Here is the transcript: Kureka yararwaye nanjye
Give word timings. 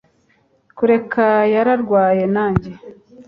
Kureka 0.77 1.25
yararwaye 1.53 2.23
nanjye 2.35 2.71